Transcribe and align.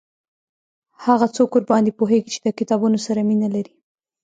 هغه 1.05 1.27
څوک 1.35 1.49
ورباندي 1.53 1.91
پوهیږي 1.99 2.29
چې 2.35 2.39
د 2.43 2.47
کتابونو 2.59 2.97
سره 3.05 3.19
مینه 3.29 3.47
لري 3.55 3.73